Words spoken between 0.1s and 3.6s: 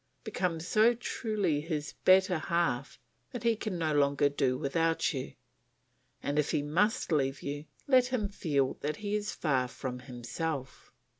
Become so truly his better half that he